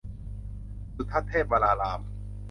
[0.95, 2.01] สุทัศน์เทพวราราม